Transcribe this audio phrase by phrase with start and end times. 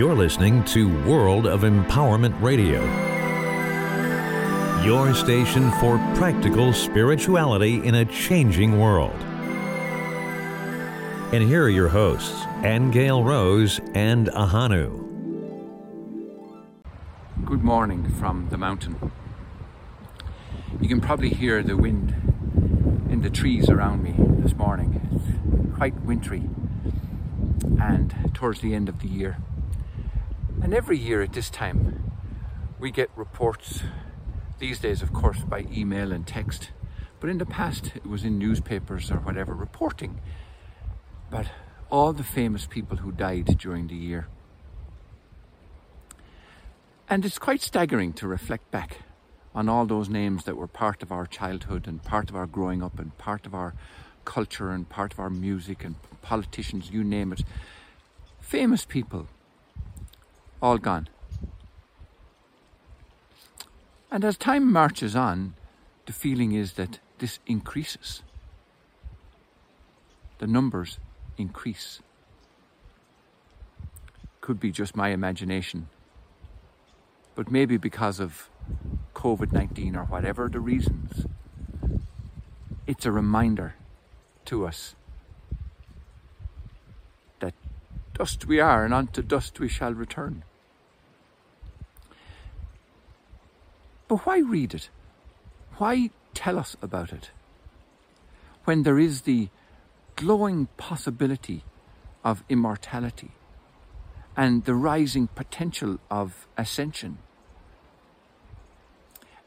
[0.00, 2.80] You're listening to World of Empowerment Radio,
[4.82, 9.12] your station for practical spirituality in a changing world.
[11.34, 15.06] And here are your hosts, Angel Rose and Ahonu.
[17.44, 19.12] Good morning from the mountain.
[20.80, 22.14] You can probably hear the wind
[23.10, 24.98] in the trees around me this morning.
[25.12, 26.48] It's quite wintry
[27.78, 29.36] and towards the end of the year.
[30.62, 32.12] And every year at this time,
[32.78, 33.82] we get reports,
[34.58, 36.70] these days, of course, by email and text,
[37.18, 40.20] but in the past, it was in newspapers or whatever, reporting
[41.30, 41.46] But
[41.90, 44.28] all the famous people who died during the year.
[47.08, 48.98] And it's quite staggering to reflect back
[49.54, 52.82] on all those names that were part of our childhood and part of our growing
[52.82, 53.74] up and part of our
[54.24, 57.42] culture and part of our music and politicians, you name it.
[58.40, 59.26] Famous people
[60.62, 61.08] all gone.
[64.10, 65.54] And as time marches on,
[66.06, 68.22] the feeling is that this increases.
[70.38, 70.98] The numbers
[71.38, 72.00] increase.
[74.40, 75.88] Could be just my imagination,
[77.34, 78.48] but maybe because of
[79.14, 81.26] COVID 19 or whatever the reasons,
[82.86, 83.74] it's a reminder
[84.46, 84.96] to us
[87.38, 87.54] that
[88.14, 90.42] dust we are and unto dust we shall return.
[94.10, 94.88] But why read it?
[95.76, 97.30] Why tell us about it?
[98.64, 99.50] When there is the
[100.16, 101.62] glowing possibility
[102.24, 103.30] of immortality
[104.36, 107.18] and the rising potential of ascension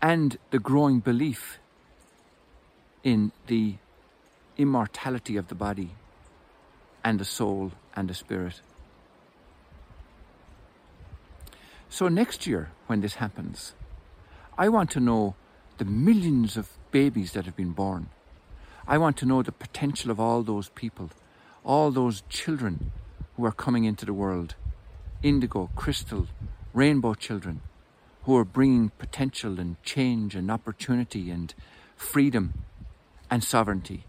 [0.00, 1.58] and the growing belief
[3.04, 3.74] in the
[4.56, 5.90] immortality of the body
[7.04, 8.62] and the soul and the spirit.
[11.90, 13.74] So, next year, when this happens,
[14.58, 15.34] I want to know
[15.78, 18.08] the millions of babies that have been born.
[18.88, 21.10] I want to know the potential of all those people,
[21.64, 22.92] all those children
[23.36, 24.54] who are coming into the world
[25.22, 26.26] indigo, crystal,
[26.72, 27.60] rainbow children
[28.24, 31.54] who are bringing potential and change and opportunity and
[31.96, 32.54] freedom
[33.30, 34.04] and sovereignty.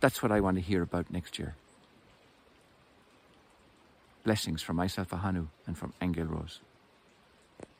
[0.00, 1.54] That's what I want to hear about next year.
[4.22, 6.60] Blessings from myself, Ahonu, and from Angel Rose.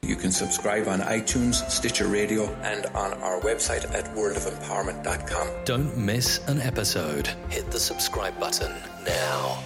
[0.02, 5.48] You can subscribe on iTunes, Stitcher Radio, and on our website at worldofempowerment.com.
[5.64, 7.28] Don't miss an episode.
[7.48, 8.72] Hit the subscribe button
[9.06, 9.62] now.